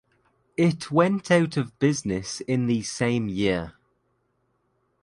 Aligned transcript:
It 0.57 0.89
went 0.89 1.29
out 1.29 1.57
of 1.57 1.77
business 1.77 2.41
in 2.47 2.65
the 2.65 2.81
same 2.81 3.29
year. 3.29 3.73